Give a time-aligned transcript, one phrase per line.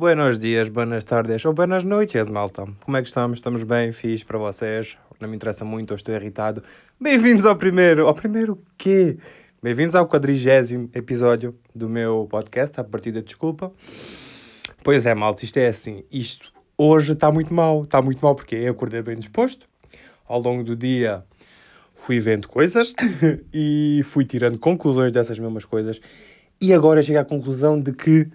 [0.00, 2.64] Buenos dias, buenas tardes ou buenas noites, malta.
[2.82, 3.36] Como é que estamos?
[3.36, 3.92] Estamos bem?
[3.92, 4.96] Fiz para vocês?
[5.20, 6.62] Não me interessa muito, eu estou irritado.
[6.98, 8.06] Bem-vindos ao primeiro...
[8.06, 9.18] Ao primeiro quê?
[9.62, 13.70] Bem-vindos ao quadrigésimo episódio do meu podcast, a partida desculpa.
[14.82, 16.02] Pois é, malta, isto é assim.
[16.10, 17.82] Isto hoje está muito mal.
[17.82, 19.68] Está muito mal porque eu acordei bem disposto.
[20.26, 21.22] Ao longo do dia
[21.94, 22.94] fui vendo coisas
[23.52, 26.00] e fui tirando conclusões dessas mesmas coisas.
[26.58, 28.30] E agora chego à conclusão de que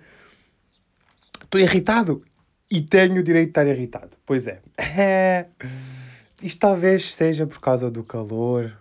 [1.55, 2.21] estou irritado
[2.69, 4.17] e tenho o direito de estar irritado.
[4.25, 4.59] Pois é.
[6.43, 8.77] Isto talvez seja por causa do calor,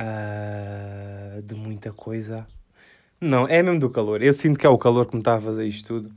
[0.00, 2.46] uh, de muita coisa.
[3.20, 4.22] Não, é mesmo do calor.
[4.22, 6.14] Eu sinto que é o calor que me está a fazer isto tudo.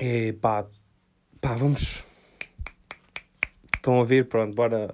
[0.00, 0.66] E pá,
[1.40, 2.04] pá, vamos.
[3.76, 4.26] Estão a ver?
[4.26, 4.92] Pronto, bora.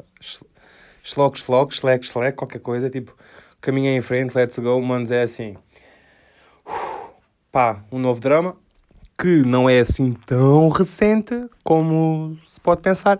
[1.02, 2.91] Schlock, schlock, schleck, schleck, qualquer coisa.
[2.91, 3.16] Tipo,
[3.60, 4.80] caminha em frente, let's go.
[4.80, 5.56] Manos, é assim
[7.50, 8.56] pá, um novo drama
[9.18, 13.18] que não é assim tão recente como se pode pensar.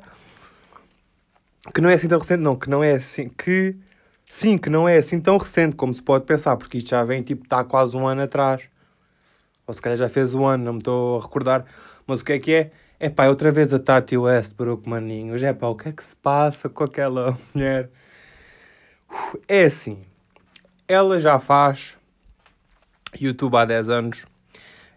[1.75, 3.77] Que não é assim tão recente, não, que não é assim, que
[4.29, 7.23] sim, que não é assim tão recente como se pode pensar, porque isto já vem
[7.23, 8.63] tipo, está quase um ano atrás.
[9.67, 11.65] Ou se calhar já fez um ano, não me estou a recordar.
[12.07, 12.71] Mas o que é que é?
[13.01, 15.43] É pá, outra vez a Tati Westbrook, maninhos.
[15.43, 17.91] É pá, o que é que se passa com aquela mulher?
[19.49, 19.99] É assim,
[20.87, 21.98] ela já faz
[23.21, 24.25] YouTube há 10 anos.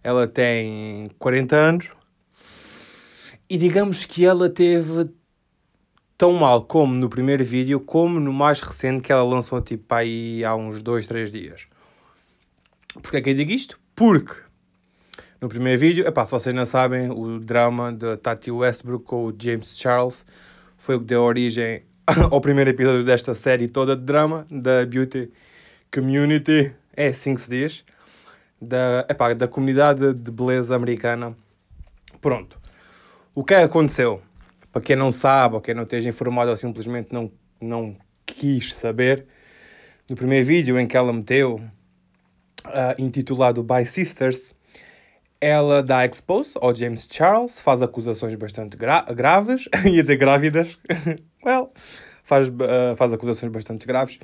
[0.03, 1.89] Ela tem 40 anos.
[3.49, 5.09] E digamos que ela teve
[6.17, 10.43] tão mal como no primeiro vídeo, como no mais recente que ela lançou tipo aí
[10.43, 11.67] há uns 2, 3 dias.
[13.01, 13.79] Porquê é que eu digo isto?
[13.95, 14.35] Porque
[15.41, 19.35] no primeiro vídeo, epá, se vocês não sabem, o drama de Tati Westbrook com o
[19.37, 20.23] James Charles
[20.77, 21.83] foi o que deu origem
[22.29, 25.31] ao primeiro episódio desta série toda de drama da Beauty
[25.91, 26.71] Community.
[26.95, 27.83] É assim que se diz
[28.61, 31.35] da, epá, da comunidade de beleza americana.
[32.19, 32.59] Pronto.
[33.33, 34.21] O que é que aconteceu?
[34.71, 37.95] Para quem não sabe, ou quem não esteja informado ou simplesmente não, não
[38.25, 39.25] quis saber,
[40.07, 41.59] no primeiro vídeo em que ela meteu,
[42.65, 44.53] uh, intitulado By Sisters,
[45.39, 50.77] ela dá expose ao James Charles, faz acusações bastante gra graves, ia dizer grávidas,
[51.43, 51.73] well,
[52.23, 54.19] faz, uh, faz acusações bastante graves,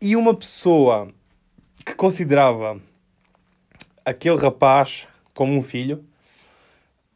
[0.00, 1.08] e uma pessoa
[1.84, 2.80] que considerava
[4.04, 6.04] aquele rapaz, como um filho,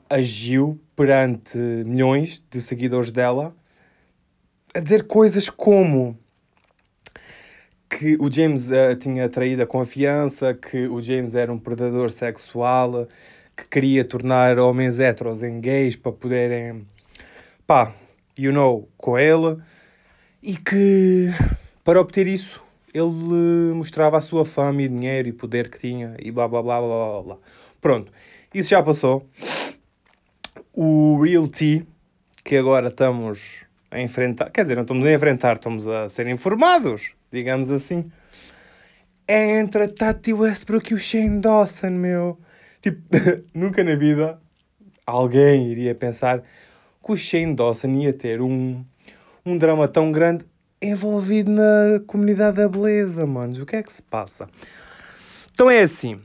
[0.09, 3.55] agiu perante milhões de seguidores dela
[4.75, 6.19] a dizer coisas como
[7.89, 13.09] que o James uh, tinha traído a confiança, que o James era um predador sexual,
[13.57, 16.87] que queria tornar homens heteros em gays para poderem,
[17.67, 17.95] pá,
[18.37, 19.61] you know, com ele,
[20.43, 21.31] e que
[21.83, 22.63] para obter isso
[22.93, 26.81] ele mostrava a sua fama e dinheiro e poder que tinha e blá blá blá
[26.81, 27.37] blá blá blá.
[27.81, 28.13] Pronto,
[28.53, 29.29] isso já passou.
[30.73, 31.85] O Real T,
[32.45, 37.13] que agora estamos a enfrentar, quer dizer, não estamos a enfrentar, estamos a ser informados,
[37.33, 38.11] digamos assim,
[39.27, 42.39] é entre a Tati Westbrook e o Shane Dawson, meu.
[42.81, 43.01] Tipo,
[43.53, 44.41] nunca na vida
[45.05, 46.43] alguém iria pensar
[47.05, 48.85] que o Shane Dawson ia ter um,
[49.45, 50.45] um drama tão grande
[50.81, 53.59] envolvido na comunidade da beleza, manos.
[53.59, 54.49] O que é que se passa?
[55.53, 56.21] Então é assim.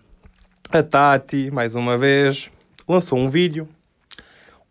[0.72, 2.50] A Tati, mais uma vez,
[2.88, 3.68] lançou um vídeo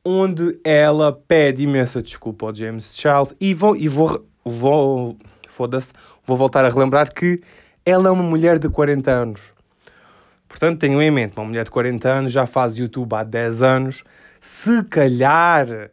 [0.04, 5.16] onde ela pede imensa desculpa ao James Charles e vou, e vou, vou
[5.48, 5.92] foda-se,
[6.24, 7.40] vou voltar a relembrar que
[7.84, 9.40] ela é uma mulher de 40 anos.
[10.48, 14.04] Portanto, tenham em mente, uma mulher de 40 anos já faz YouTube há 10 anos.
[14.40, 15.90] Se calhar,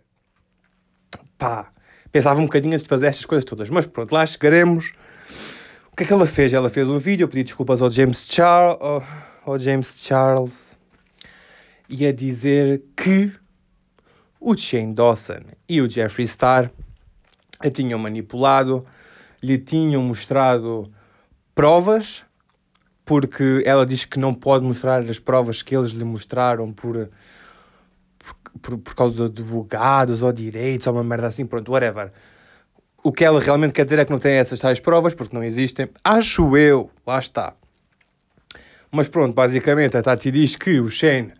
[1.37, 1.71] pá,
[2.11, 3.69] pensava um bocadinho antes de fazer estas coisas todas.
[3.69, 4.93] Mas pronto, lá chegaremos.
[5.91, 6.53] O que é que ela fez?
[6.53, 9.03] Ela fez um vídeo, eu pedi desculpas ao James, Char ao,
[9.45, 10.77] ao James Charles
[11.89, 13.31] e a dizer que
[14.39, 16.71] o Shane Dawson e o Jeffree Star
[17.59, 18.85] a tinham manipulado,
[19.43, 20.89] lhe tinham mostrado
[21.53, 22.23] provas,
[23.03, 27.09] porque ela diz que não pode mostrar as provas que eles lhe mostraram por
[28.61, 32.11] por, por causa de advogados ou direitos ou uma merda assim, pronto, whatever.
[33.03, 35.43] O que ela realmente quer dizer é que não tem essas tais provas porque não
[35.43, 35.89] existem.
[36.03, 37.53] Acho eu, lá está.
[38.91, 41.31] Mas pronto, basicamente a Tati diz que o Shane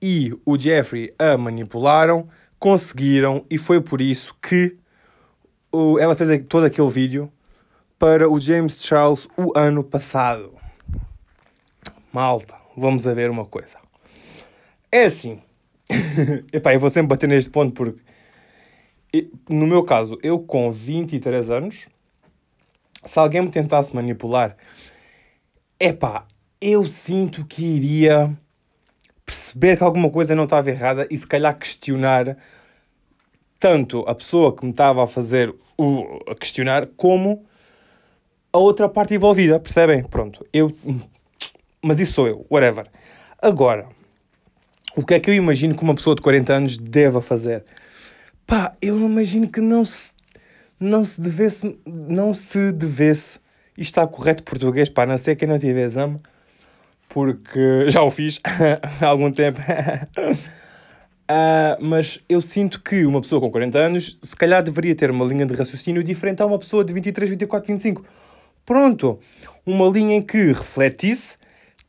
[0.00, 4.76] e o Jeffrey a manipularam, conseguiram e foi por isso que
[5.70, 7.30] o, ela fez todo aquele vídeo
[7.98, 10.54] para o James Charles o ano passado.
[12.12, 13.76] Malta, vamos a ver uma coisa.
[14.90, 15.40] É assim,
[16.52, 18.00] Epá, eu vou sempre bater neste ponto porque,
[19.48, 21.86] no meu caso, eu com 23 anos,
[23.04, 24.56] se alguém me tentasse manipular,
[25.78, 26.26] epá,
[26.60, 28.36] eu sinto que iria
[29.24, 32.36] perceber que alguma coisa não estava errada e se calhar questionar
[33.58, 37.44] tanto a pessoa que me estava a fazer o a questionar como
[38.52, 40.02] a outra parte envolvida, percebem?
[40.04, 40.74] Pronto, eu.
[41.82, 42.86] Mas isso sou eu, whatever.
[43.40, 43.88] Agora,
[44.96, 47.64] o que é que eu imagino que uma pessoa de 40 anos deva fazer?
[48.46, 50.10] Pá, eu imagino que não se,
[50.80, 53.38] não se devesse, não se devesse,
[53.76, 56.18] isto está correto português, pá, não sei quem não tiver exame,
[57.10, 58.40] porque já o fiz
[59.00, 59.60] há algum tempo.
[59.60, 60.34] Uh,
[61.78, 65.44] mas eu sinto que uma pessoa com 40 anos, se calhar deveria ter uma linha
[65.44, 68.02] de raciocínio diferente a uma pessoa de 23, 24, 25.
[68.64, 69.20] Pronto,
[69.66, 71.36] uma linha em que refletisse,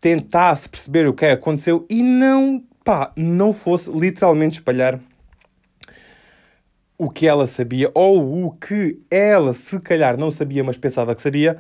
[0.02, 4.98] tentasse perceber o que é que aconteceu e não, pá, não fosse literalmente espalhar
[6.98, 11.22] o que ela sabia ou o que ela se calhar não sabia, mas pensava que
[11.22, 11.58] sabia,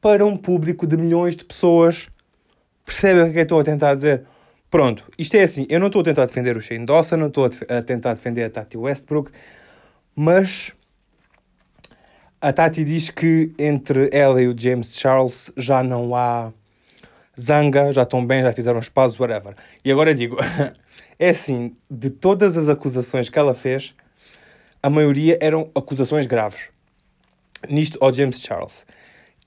[0.00, 2.08] para um público de milhões de pessoas.
[2.84, 4.24] Percebem o que é que eu estou a tentar dizer?
[4.68, 7.44] Pronto, isto é assim, eu não estou a tentar defender o Shane Dawson, não estou
[7.44, 9.30] a, a tentar defender a Tati Westbrook,
[10.16, 10.72] mas
[12.40, 16.52] a Tati diz que entre ela e o James Charles já não há
[17.38, 19.54] zanga, já estão bem, já fizeram pazes, whatever.
[19.84, 20.36] E agora digo,
[21.18, 23.94] é assim, de todas as acusações que ela fez,
[24.82, 26.60] a maioria eram acusações graves.
[27.68, 28.84] Nisto ao James Charles.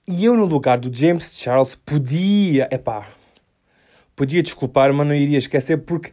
[0.08, 3.08] E eu, no lugar do James Charles, podia, epá,
[4.16, 6.12] podia desculpar, mas não iria esquecer porque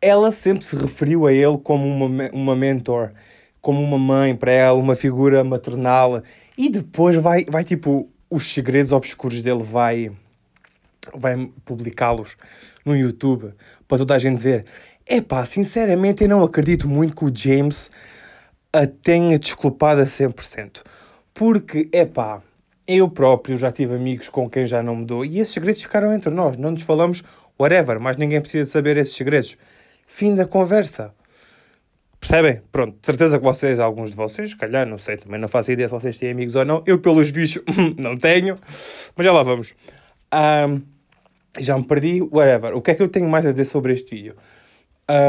[0.00, 3.12] ela sempre se referiu a ele como uma, uma mentor,
[3.62, 6.22] como uma mãe para ela, uma figura maternal.
[6.56, 10.10] E depois vai, vai tipo, os segredos obscuros dele vai,
[11.14, 12.36] vai publicá-los
[12.84, 13.54] no YouTube
[13.86, 14.64] para toda a gente ver.
[15.06, 17.88] É pá, sinceramente eu não acredito muito que o James
[18.72, 20.82] a tenha desculpado a 100%.
[21.32, 22.42] Porque, é pá,
[22.88, 26.12] eu próprio já tive amigos com quem já não me dou e esses segredos ficaram
[26.12, 26.56] entre nós.
[26.56, 27.22] Não nos falamos
[27.56, 29.56] whatever, mas ninguém precisa saber esses segredos.
[30.06, 31.14] Fim da conversa.
[32.26, 32.62] Percebem?
[32.72, 35.70] Pronto, de certeza que vocês, alguns de vocês, se calhar, não sei, também não faço
[35.70, 36.82] ideia se vocês têm amigos ou não.
[36.86, 37.62] Eu, pelos bichos,
[38.02, 38.58] não tenho.
[39.14, 39.74] Mas já lá vamos.
[40.32, 40.80] Um,
[41.60, 42.74] já me perdi, whatever.
[42.74, 44.34] O que é que eu tenho mais a dizer sobre este vídeo?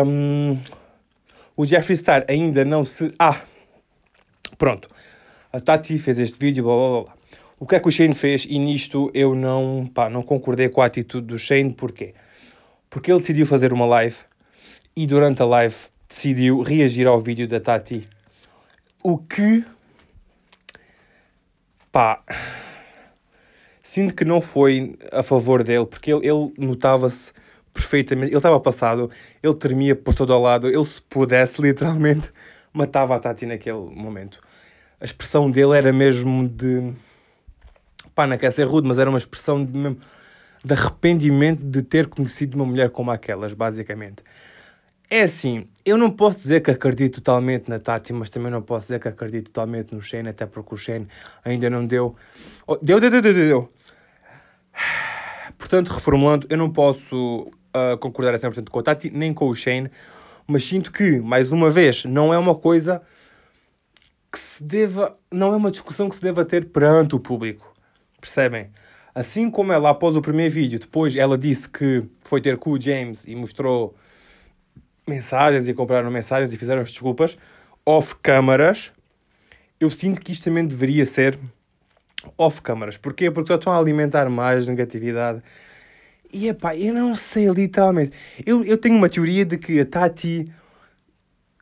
[0.08, 0.58] Um,
[1.58, 3.14] o Jeffree Star ainda não se...
[3.20, 3.42] Ah!
[4.58, 4.90] Pronto.
[5.52, 7.14] A Tati fez este vídeo, blá blá blá.
[7.60, 8.48] O que é que o Shane fez?
[8.50, 11.74] E nisto eu não, pá, não concordei com a atitude do Shane.
[11.74, 12.14] Porquê?
[12.90, 14.16] Porque ele decidiu fazer uma live
[14.96, 15.76] e durante a live
[16.16, 18.08] decidiu reagir ao vídeo da Tati.
[19.04, 19.66] O que...
[21.92, 22.24] Pá...
[23.84, 27.32] Sinto que não foi a favor dele, porque ele, ele notava-se
[27.74, 28.32] perfeitamente.
[28.32, 29.12] Ele estava passado,
[29.44, 30.68] ele tremia por todo o lado.
[30.68, 32.32] Ele, se pudesse, literalmente,
[32.74, 34.42] matava a Tati naquele momento.
[35.00, 36.94] A expressão dele era mesmo de
[38.16, 39.98] pá, não quer ser rude, mas era uma expressão de, mesmo,
[40.64, 44.24] de arrependimento de ter conhecido uma mulher como aquelas, basicamente.
[45.10, 48.88] É assim, eu não posso dizer que acredito totalmente na Tati, mas também não posso
[48.88, 51.08] dizer que acredito totalmente no Shane, até porque o Shane
[51.44, 52.16] ainda não deu.
[52.66, 53.74] Oh, deu, deu, deu, deu, deu.
[55.58, 59.56] Portanto, reformulando, eu não posso uh, concordar a 100% com a Tati, nem com o
[59.56, 59.92] Shane,
[60.48, 63.02] mas sinto que, mais uma vez, não é uma coisa
[64.32, 65.18] que se deva.
[65.32, 67.74] Não é uma discussão que se deva ter perante o público.
[68.20, 68.70] Percebem?
[69.14, 72.82] Assim como ela, após o primeiro vídeo, depois ela disse que foi ter com o
[72.82, 73.96] James e mostrou
[75.08, 77.38] mensagens e compraram mensagens e fizeram as desculpas
[77.86, 78.92] off câmaras,
[79.80, 81.38] eu sinto que isto também deveria ser
[82.38, 82.98] off câmaras.
[82.98, 83.30] Porquê?
[83.30, 85.44] Porque só estão a alimentar mais negatividade.
[86.34, 88.18] E epá, eu não sei literalmente.
[88.46, 90.52] Eu, eu tenho uma teoria de que a Tati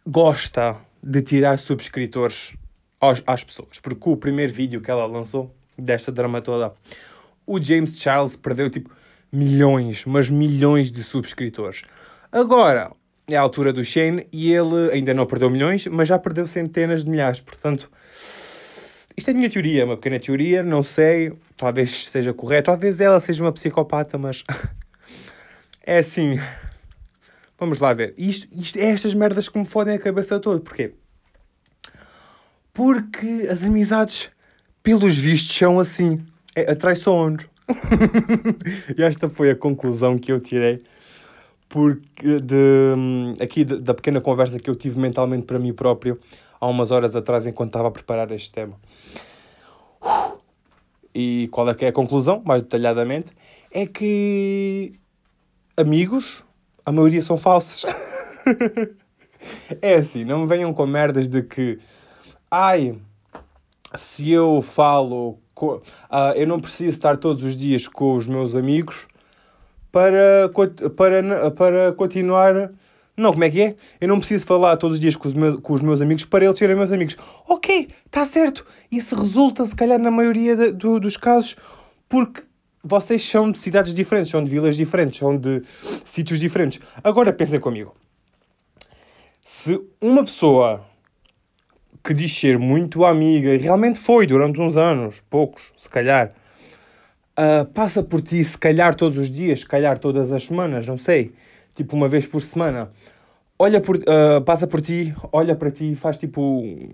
[0.07, 2.55] gosta de tirar subscritores
[2.99, 3.79] aos, às pessoas.
[3.81, 6.73] Porque o primeiro vídeo que ela lançou desta drama toda.
[7.45, 8.89] O James Charles perdeu tipo
[9.31, 11.81] milhões, mas milhões de subscritores.
[12.31, 12.91] Agora
[13.27, 17.03] é a altura do Shane e ele ainda não perdeu milhões, mas já perdeu centenas
[17.03, 17.39] de milhares.
[17.39, 17.89] Portanto,
[19.15, 23.19] isto é a minha teoria, uma pequena teoria, não sei, talvez seja correto, talvez ela
[23.19, 24.43] seja uma psicopata, mas
[25.85, 26.39] é assim.
[27.57, 28.13] Vamos lá ver.
[28.17, 30.59] Isto, isto é estas merdas que me fodem a cabeça toda.
[30.59, 30.93] Porquê?
[32.73, 34.29] Porque as amizades
[34.83, 36.21] pelos vistos, são assim.
[36.55, 37.47] É, atrai sons.
[38.97, 40.83] e esta foi a conclusão que eu tirei
[41.73, 42.93] porque de,
[43.41, 46.19] aqui da pequena conversa que eu tive mentalmente para mim próprio
[46.61, 48.75] há umas horas atrás enquanto estava a preparar este tema.
[51.15, 53.31] E qual é que é a conclusão, mais detalhadamente?
[53.71, 54.93] É que
[55.75, 56.43] amigos,
[56.85, 57.91] a maioria são falsos.
[59.81, 61.79] é assim, não me venham com merdas de que
[62.51, 62.95] ai,
[63.95, 65.81] se eu falo, uh,
[66.35, 69.07] eu não preciso estar todos os dias com os meus amigos
[69.93, 70.51] para,
[70.97, 72.71] para, para continuar.
[73.15, 73.75] Não, como é que é?
[74.01, 76.43] Eu não preciso falar todos os dias com os meus, com os meus amigos para
[76.43, 77.15] eles serem meus amigos.
[77.47, 78.65] Ok, está certo.
[78.91, 81.55] Isso resulta, se calhar, na maioria de, do, dos casos,
[82.09, 82.41] porque
[82.83, 85.61] vocês são de cidades diferentes, são de vilas diferentes, são de
[86.03, 86.79] sítios diferentes.
[87.03, 87.95] Agora pensem comigo.
[89.45, 90.83] Se uma pessoa
[92.03, 96.33] que diz ser muito amiga, e realmente foi durante uns anos, poucos, se calhar,
[97.37, 100.97] uh, passa por ti, se calhar todos os dias, se calhar todas as semanas, não
[100.97, 101.31] sei,
[101.75, 102.91] tipo uma vez por semana,
[103.57, 106.93] olha por, uh, passa por ti, olha para ti, faz tipo um,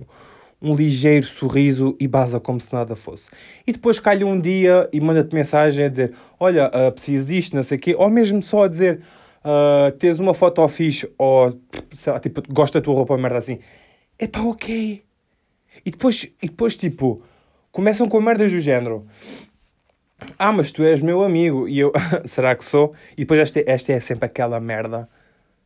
[0.62, 3.30] um ligeiro sorriso e baza como se nada fosse.
[3.66, 7.64] E depois calha um dia e manda-te mensagem a dizer: Olha, uh, preciso disto, não
[7.64, 9.02] sei o quê, ou mesmo só a dizer:
[9.44, 11.60] uh, Tens uma foto fixe, ou
[11.94, 13.60] sei lá, tipo, gosta da tua roupa, merda assim.
[14.18, 15.02] É pá, ok.
[15.86, 17.22] E depois, e depois, tipo,
[17.72, 19.06] começam com merdas do género.
[20.38, 21.68] Ah, mas tu és meu amigo.
[21.68, 21.92] E eu,
[22.26, 22.94] será que sou?
[23.14, 25.08] E depois esta, esta é sempre aquela merda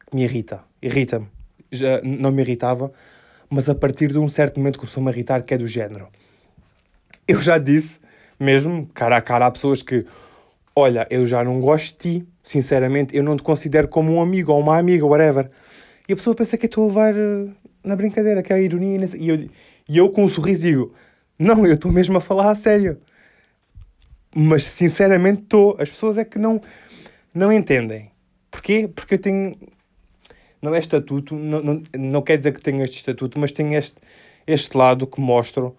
[0.10, 0.62] que me irrita.
[0.82, 1.28] Irrita-me.
[1.72, 2.92] Já não me irritava,
[3.50, 6.08] mas a partir de um certo momento começou-me a irritar, que é do género.
[7.28, 8.00] Eu já disse,
[8.40, 10.06] mesmo, cara a cara, a pessoas que,
[10.76, 14.52] olha, eu já não gosto de ti, sinceramente, eu não te considero como um amigo
[14.52, 15.50] ou uma amiga, whatever.
[16.08, 17.48] E a pessoa pensa que eu estou a levar eh,
[17.84, 19.10] na brincadeira, que é a ironia.
[19.18, 19.50] E eu,
[19.88, 20.94] e eu com um sorriso digo,
[21.40, 23.00] não, eu estou mesmo a falar a sério.
[24.36, 25.76] Mas sinceramente estou.
[25.80, 26.62] As pessoas é que não,
[27.34, 28.12] não entendem.
[28.50, 28.88] Porquê?
[28.88, 29.54] Porque eu tenho.
[30.62, 33.98] Não é estatuto, não, não, não quer dizer que tenho este estatuto, mas tenho este,
[34.48, 35.76] este lado que mostro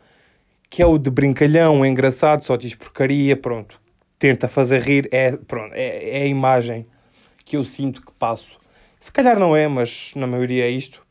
[0.75, 3.81] que é o de brincalhão, é engraçado, só diz porcaria, pronto.
[4.19, 6.85] Tenta fazer rir, é, pronto, é, é a imagem
[7.45, 8.59] que eu sinto que passo.
[8.99, 11.07] Se calhar não é, mas na maioria é isto.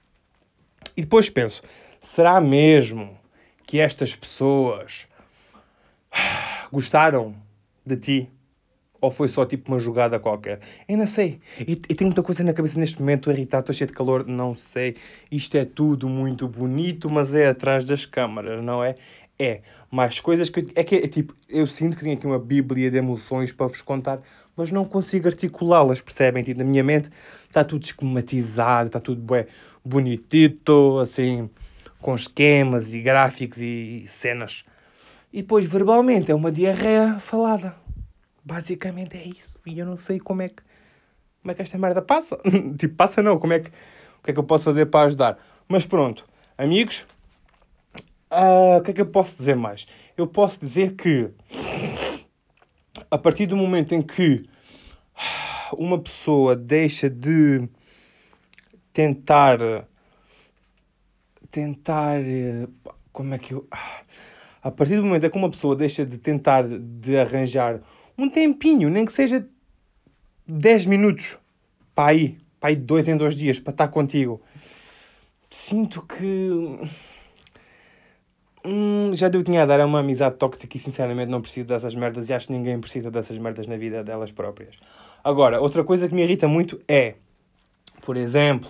[0.98, 1.64] E depois penso,
[2.02, 3.18] será mesmo
[3.66, 5.08] que estas pessoas
[6.72, 7.36] gostaram
[7.86, 8.30] de ti?
[9.00, 10.62] Ou foi só tipo uma jogada qualquer?
[10.88, 11.42] Eu não sei.
[11.60, 14.96] E, tenho muita coisa na cabeça neste momento, irritado, estou cheio de calor, não sei.
[15.30, 18.96] Isto é tudo muito bonito, mas é atrás das câmaras, não é?
[19.38, 19.62] É.
[19.92, 20.68] Mais coisas que.
[20.74, 23.82] É que é tipo, eu sinto que tenho aqui uma bíblia de emoções para vos
[23.82, 24.22] contar,
[24.56, 26.42] mas não consigo articulá-las, percebem?
[26.42, 27.10] Tipo, na minha mente
[27.48, 29.48] está tudo esquematizado, está tudo bué,
[29.84, 31.50] bonitito, assim,
[32.00, 34.64] com esquemas e gráficos e cenas.
[35.34, 37.76] E depois, verbalmente, é uma diarreia falada.
[38.46, 39.60] Basicamente é isso.
[39.66, 40.62] E eu não sei como é que,
[41.42, 42.38] como é que esta merda passa.
[42.78, 43.40] tipo, passa não.
[43.40, 45.40] Como é que, o que é que eu posso fazer para ajudar?
[45.68, 46.24] Mas pronto,
[46.56, 47.08] amigos,
[48.32, 49.88] uh, o que é que eu posso dizer mais?
[50.16, 51.32] Eu posso dizer que,
[53.10, 54.48] a partir do momento em que
[55.76, 57.68] uma pessoa deixa de
[58.94, 59.88] tentar
[61.50, 62.20] tentar
[63.12, 63.68] como é que eu
[64.64, 67.82] a partir do momento em que uma pessoa deixa de tentar de arranjar
[68.18, 69.46] um tempinho, nem que seja
[70.48, 71.38] 10 minutos
[71.94, 74.42] para ir, para ir dois em dois dias, para estar contigo,
[75.50, 76.80] sinto que
[78.66, 81.94] hum, já deu tinha a dar a uma amizade tóxica e sinceramente não preciso dessas
[81.94, 84.76] merdas e acho que ninguém precisa dessas merdas na vida delas próprias.
[85.22, 87.16] Agora, outra coisa que me irrita muito é,
[88.02, 88.70] por exemplo,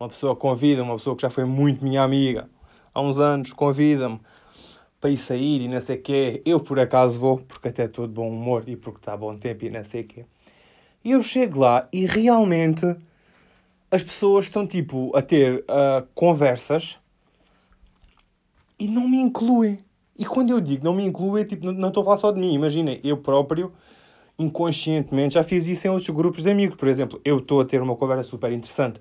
[0.00, 2.48] uma pessoa convida, uma pessoa que já foi muito minha amiga,
[2.94, 4.20] há uns anos, convida-me
[5.00, 6.42] para ir sair e não sei o quê.
[6.44, 9.64] Eu por acaso vou, porque até estou de bom humor e porque está bom tempo
[9.64, 10.24] e não sei o quê.
[11.04, 12.84] E eu chego lá e realmente
[13.90, 16.98] as pessoas estão tipo a ter uh, conversas
[18.78, 19.78] e não me incluem.
[20.18, 22.52] E quando eu digo não me incluem, tipo, não, estou a falar só de mim.
[22.54, 23.72] Imaginem, eu próprio,
[24.38, 26.76] inconscientemente, já fiz isso em outros grupos de amigos.
[26.76, 29.00] Por exemplo, eu estou a ter uma conversa super interessante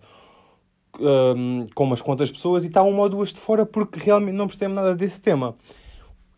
[0.99, 4.47] um, com umas quantas pessoas e está uma ou duas de fora porque realmente não
[4.47, 5.55] percebo nada desse tema.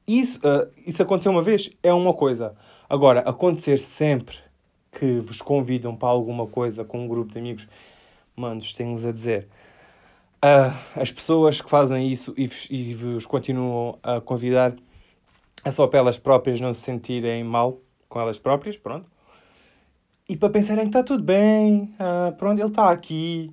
[0.08, 2.56] Isso, uh, isso aconteceu uma vez é uma coisa.
[2.90, 4.38] Agora, acontecer sempre
[4.92, 7.68] que vos convidam para alguma coisa com um grupo de amigos,
[8.36, 9.48] manos, tenho-vos a dizer.
[10.38, 14.74] Uh, as pessoas que fazem isso e vos, e vos continuam a convidar
[15.66, 19.10] é só para elas próprias não se sentirem mal com elas próprias, pronto.
[20.30, 23.52] E para pensarem que está tudo bem, uh, pronto, ele está aqui,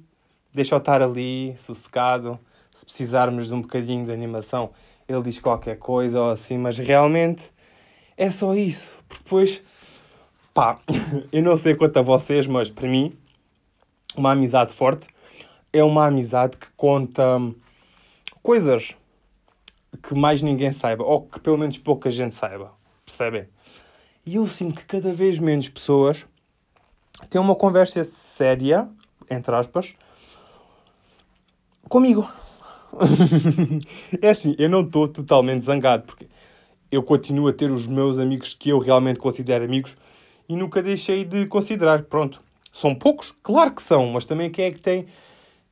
[0.52, 2.38] deixa-o estar ali, sossegado.
[2.72, 4.70] Se precisarmos de um bocadinho de animação,
[5.08, 7.42] ele diz qualquer coisa ou assim, mas realmente
[8.16, 8.90] é só isso.
[9.08, 9.62] Porque depois,
[10.52, 10.78] pá,
[11.32, 13.16] eu não sei quanto a vocês, mas para mim,
[14.16, 15.06] uma amizade forte
[15.72, 17.22] é uma amizade que conta
[18.42, 18.94] coisas
[20.02, 22.72] que mais ninguém saiba, ou que pelo menos pouca gente saiba,
[23.04, 23.48] percebem?
[24.26, 26.26] E eu sinto que cada vez menos pessoas
[27.28, 28.88] têm uma conversa séria,
[29.30, 29.94] entre aspas,
[31.88, 32.28] comigo.
[34.20, 36.26] é assim, eu não estou totalmente zangado, porque
[36.90, 39.96] eu continuo a ter os meus amigos que eu realmente considero amigos
[40.48, 42.04] e nunca deixei de considerar.
[42.04, 43.34] Pronto, são poucos?
[43.42, 45.06] Claro que são, mas também quem é que tem,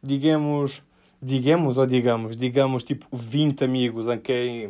[0.02, 0.82] digamos,
[1.20, 4.68] digamos ou digamos, digamos tipo 20 amigos a quem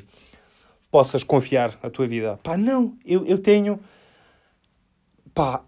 [0.91, 2.39] possas confiar a tua vida?
[2.43, 3.81] Pá, não, eu, eu tenho,
[5.35, 5.63] pá,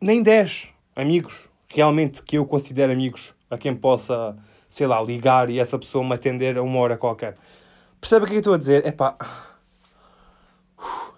[0.00, 4.36] nem 10 amigos realmente que eu considero amigos a quem possa,
[4.72, 7.36] sei lá, ligar e essa pessoa me atender a uma hora qualquer.
[8.00, 8.84] Percebe o que é eu estou a dizer?
[8.84, 9.16] É pá.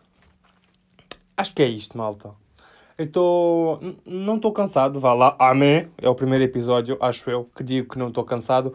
[1.37, 2.31] Acho que é isto, malta.
[2.99, 3.81] Eu estou.
[4.05, 5.37] Não estou cansado, vá lá.
[5.39, 5.89] Amém.
[6.01, 8.75] É o primeiro episódio, acho eu, que digo que não estou cansado.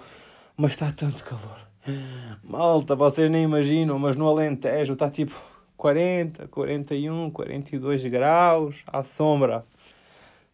[0.58, 1.60] Mas está tanto calor.
[2.44, 5.34] Malta, vocês nem imaginam, mas no Alentejo está tipo
[5.78, 9.66] 40, 41, 42 graus à sombra.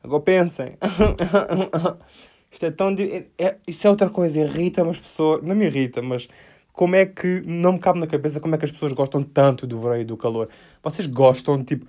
[0.03, 0.77] Agora pensem.
[2.56, 2.96] Isto é tão.
[3.38, 5.44] É, isso é outra coisa, irrita-me as pessoas.
[5.44, 6.30] Não me irrita, mas
[6.72, 7.42] como é que.
[7.46, 10.06] Não me cabe na cabeça como é que as pessoas gostam tanto do verão e
[10.06, 10.48] do calor.
[10.82, 11.86] Vocês gostam de tipo.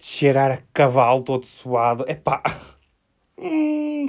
[0.00, 2.04] cheirar a cavalo todo suado.
[2.08, 2.42] É pá.
[3.38, 4.08] Hum,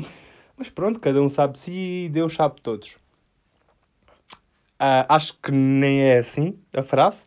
[0.58, 2.98] mas pronto, cada um sabe se e Deus sabe todos.
[4.82, 7.22] Uh, acho que nem é assim a frase.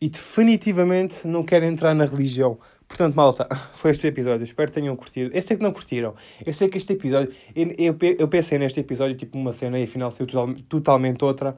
[0.00, 2.58] E definitivamente não quero entrar na religião.
[2.88, 4.44] Portanto, malta, foi este o episódio.
[4.44, 5.30] Espero que tenham curtido.
[5.34, 6.14] Eu sei que não curtiram.
[6.44, 7.34] Eu sei que este episódio.
[7.54, 11.56] Eu, eu, pensei neste episódio tipo uma cena e afinal saiu total, totalmente outra.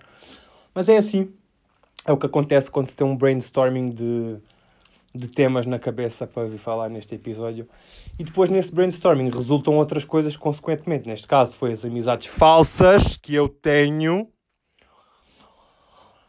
[0.74, 1.32] Mas é assim.
[2.06, 4.36] É o que acontece quando se tem um brainstorming de,
[5.14, 7.68] de temas na cabeça para vir falar neste episódio.
[8.18, 11.08] E depois nesse brainstorming resultam outras coisas consequentemente.
[11.08, 14.28] Neste caso foi as amizades falsas que eu tenho.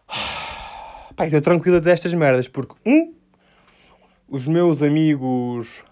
[1.16, 3.14] Pai, estou tranquilo a dizer estas merdas porque, um,
[4.30, 5.84] os meus amigos,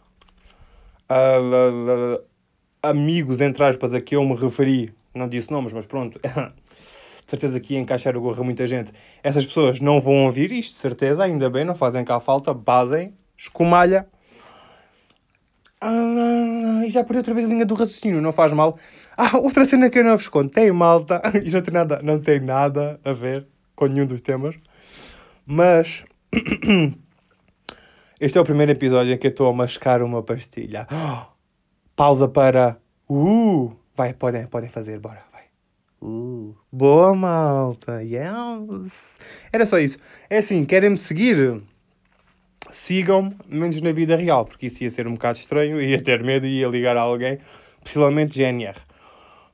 [2.81, 6.19] amigos, entre aspas, a que eu me referi, não disse nomes, mas pronto,
[7.27, 8.91] certeza que ia encaixar o gorro a muita gente.
[9.23, 13.13] Essas pessoas não vão ouvir isto, de certeza, ainda bem, não fazem cá falta, basem,
[13.35, 14.07] escumalha.
[15.81, 18.77] Ah, e já perdi outra vez a linha do raciocínio, não faz mal.
[19.15, 22.39] Ah, outra cena que eu não vos contei, malta, e não tem nada, não tem
[22.39, 24.55] nada a ver com nenhum dos temas,
[25.45, 26.03] mas
[28.19, 30.87] Este é o primeiro episódio em que eu estou a mascar uma pastilha.
[31.95, 32.79] pausa para.
[33.07, 33.71] Uh!
[33.95, 35.43] Vai, podem, podem fazer, bora, vai.
[36.01, 36.55] Uh!
[36.71, 38.01] Boa malta!
[38.01, 38.91] Yes!
[39.53, 39.99] Era só isso.
[40.31, 41.61] É assim, querem-me seguir?
[42.71, 46.47] Sigam-me, menos na vida real, porque isso ia ser um bocado estranho, ia ter medo
[46.47, 47.37] e ia ligar a alguém,
[47.83, 48.79] possivelmente GNR.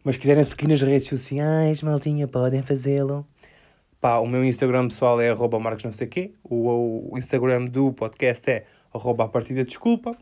[0.05, 3.27] Mas quiserem seguir nas redes sociais, maltinha, podem fazê-lo.
[4.03, 6.33] Pá, o meu Instagram pessoal é arroba marcos não sei quê.
[6.43, 10.17] O, o Instagram do podcast é arroba a partida desculpa.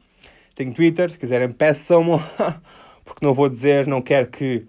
[0.53, 2.19] Tenho Twitter, se quiserem peçam-me,
[3.03, 4.67] porque não vou dizer, não quero que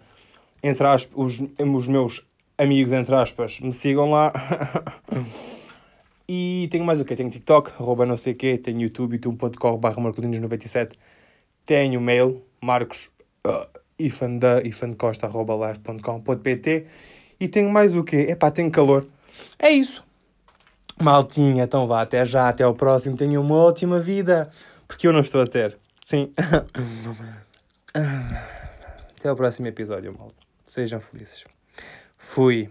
[0.62, 4.32] entre aspas, os, os meus amigos, entre aspas, me sigam lá.
[6.26, 7.14] e tenho mais o quê?
[7.14, 10.92] Tenho TikTok, arroba não sei quê, tenho YouTube, youtube.com barra marcolinos97.
[11.66, 13.10] Tenho mail, marcos
[13.46, 13.66] uh,
[17.42, 18.26] e tenho mais o quê?
[18.28, 19.04] Epá, tenho calor.
[19.58, 20.04] É isso.
[21.00, 23.16] Maltinha, então vá, até já, até ao próximo.
[23.16, 24.48] Tenha uma ótima vida.
[24.86, 25.76] Porque eu não estou a ter.
[26.04, 26.32] Sim.
[29.18, 30.36] até ao próximo episódio, malta.
[30.64, 31.44] Sejam felizes.
[32.16, 32.70] Fui.